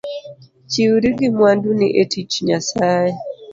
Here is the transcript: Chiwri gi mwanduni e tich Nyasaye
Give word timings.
Chiwri 0.71 1.07
gi 1.17 1.27
mwanduni 1.35 1.87
e 2.01 2.03
tich 2.11 2.33
Nyasaye 2.47 3.15